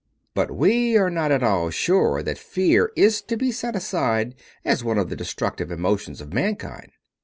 But 0.33 0.49
we 0.49 0.97
are 0.97 1.11
not 1.11 1.31
at 1.31 1.43
all 1.43 1.69
sure 1.69 2.23
that 2.23 2.39
fear 2.39 2.91
is 2.95 3.21
to 3.21 3.37
be 3.37 3.51
set 3.51 3.75
aside 3.75 4.33
as 4.65 4.83
one 4.83 4.97
of 4.97 5.09
the 5.09 5.15
destructive 5.15 5.69
emotions 5.69 6.21
of 6.21 6.33
mankind. 6.33 6.91